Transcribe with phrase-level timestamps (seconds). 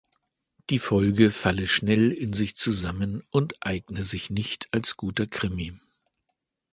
[0.71, 5.77] Die Folge falle schnell in sich zusammen und eigne sich nicht als guter Krimi.